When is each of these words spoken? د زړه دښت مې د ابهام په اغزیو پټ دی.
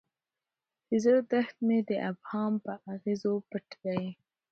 د 0.89 0.91
زړه 1.03 1.19
دښت 1.31 1.55
مې 1.67 1.79
د 1.89 1.91
ابهام 2.09 2.53
په 2.65 2.71
اغزیو 2.91 3.35
پټ 3.49 3.67
دی. 3.83 4.03